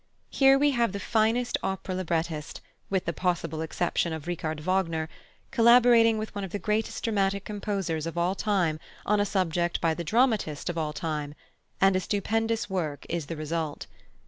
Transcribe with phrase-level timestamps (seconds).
[0.31, 2.59] Here we have the finest opera librettist,
[2.89, 5.09] with the possible exception of Richard Wagner,
[5.51, 9.93] collaborating with one of the greatest dramatic composers of all time on a subject by
[9.93, 11.35] the dramatist of all time
[11.79, 13.85] and a stupendous work is the result.